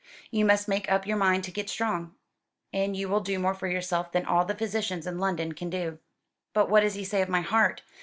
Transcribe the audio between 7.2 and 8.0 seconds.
of my heart?